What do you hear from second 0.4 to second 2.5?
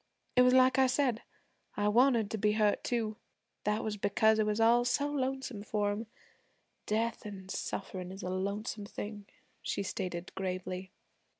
was like I said I wanted to